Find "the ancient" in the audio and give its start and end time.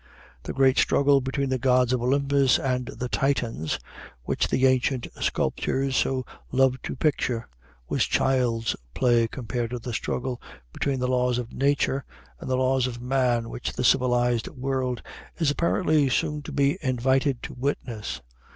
4.47-5.05